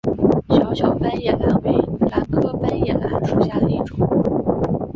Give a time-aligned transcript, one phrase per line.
[0.49, 1.71] 小小斑叶兰为
[2.09, 3.97] 兰科斑叶兰属下的一个种。